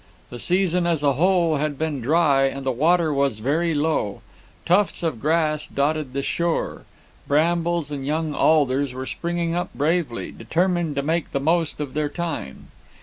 The 0.31 0.39
season 0.39 0.87
as 0.87 1.03
a 1.03 1.13
whole 1.13 1.57
had 1.57 1.77
been 1.77 2.01
dry, 2.01 2.45
and 2.45 2.65
the 2.65 2.71
water 2.71 3.13
was 3.13 3.37
very 3.37 3.75
low; 3.75 4.21
tufts 4.65 5.03
of 5.03 5.21
grass 5.21 5.67
dotted 5.67 6.13
the 6.13 6.23
shore; 6.23 6.85
brambles 7.27 7.91
and 7.91 8.03
young 8.03 8.33
alders 8.33 8.93
were 8.93 9.05
springing 9.05 9.53
up 9.53 9.69
bravely, 9.75 10.31
determined 10.31 10.95
to 10.95 11.03
make 11.03 11.31
the 11.33 11.39
most 11.39 11.79
of 11.79 11.93
their 11.93 12.09
time. 12.09 12.69